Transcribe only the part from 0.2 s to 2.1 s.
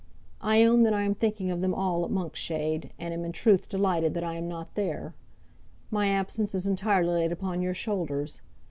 I own that I am thinking of them all at